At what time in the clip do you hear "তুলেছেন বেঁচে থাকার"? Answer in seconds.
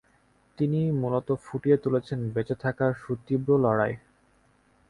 1.77-2.91